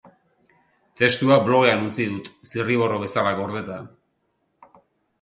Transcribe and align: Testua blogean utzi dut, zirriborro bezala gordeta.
Testua 1.01 1.37
blogean 1.51 1.85
utzi 1.91 2.09
dut, 2.15 2.33
zirriborro 2.55 3.01
bezala 3.07 3.39
gordeta. 3.45 3.81